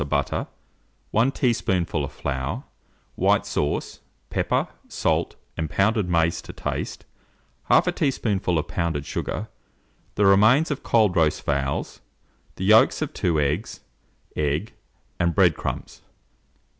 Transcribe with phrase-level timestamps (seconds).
[0.01, 0.47] of butter,
[1.11, 2.63] 1 teaspoonful of flour,
[3.13, 3.99] white sauce;
[4.31, 7.05] pepper, salt, and pounded mace to taste;
[7.69, 9.47] 1/2 teaspoonful of pounded sugar,
[10.15, 12.01] the remains of cold roast fowls,
[12.55, 13.81] the yolks of 2 eggs,
[14.35, 14.73] egg,
[15.19, 16.01] and bread crumbs.